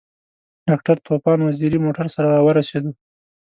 [0.67, 2.83] ډاکټر طوفان وزیری موټر سره راورسېد.